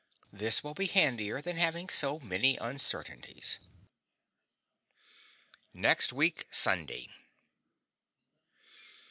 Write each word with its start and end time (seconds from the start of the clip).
This 0.33 0.63
will 0.63 0.73
be 0.73 0.87
handier 0.87 1.41
than 1.43 1.57
having 1.57 1.87
so 1.87 2.17
many 2.17 2.57
uncertainties. 2.57 3.59
NEXT 5.75 6.11
WEEK 6.11 6.47
SUNDAY. 6.49 7.07